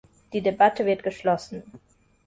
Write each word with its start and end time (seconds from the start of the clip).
Die 0.33 0.41
Debatte 0.41 0.83
wird 0.87 1.03
geschlossen. 1.03 1.61